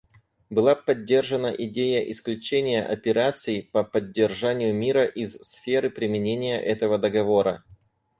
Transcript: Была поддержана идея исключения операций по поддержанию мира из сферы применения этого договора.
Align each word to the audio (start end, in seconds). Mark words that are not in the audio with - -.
Была 0.49 0.73
поддержана 0.73 1.49
идея 1.53 2.09
исключения 2.09 2.83
операций 2.83 3.69
по 3.71 3.83
поддержанию 3.83 4.73
мира 4.73 5.05
из 5.05 5.33
сферы 5.43 5.91
применения 5.91 6.59
этого 6.59 6.97
договора. 6.97 7.63